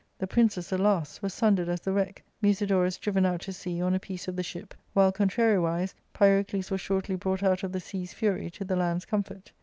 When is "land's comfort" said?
8.75-9.51